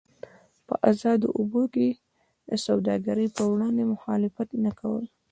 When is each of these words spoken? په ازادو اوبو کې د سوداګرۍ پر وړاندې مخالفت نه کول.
په 0.67 0.75
ازادو 0.91 1.27
اوبو 1.39 1.63
کې 1.73 1.87
د 2.49 2.51
سوداګرۍ 2.65 3.27
پر 3.35 3.43
وړاندې 3.53 3.83
مخالفت 3.93 4.49
نه 4.65 4.71
کول. 4.79 5.05